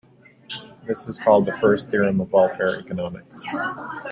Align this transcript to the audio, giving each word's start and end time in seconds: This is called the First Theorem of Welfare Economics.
This 0.87 1.07
is 1.07 1.19
called 1.19 1.45
the 1.45 1.55
First 1.61 1.91
Theorem 1.91 2.21
of 2.21 2.31
Welfare 2.31 2.79
Economics. 2.79 3.39